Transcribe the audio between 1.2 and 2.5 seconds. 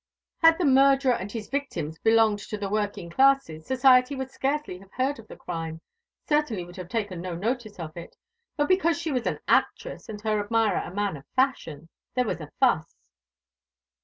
his victims belonged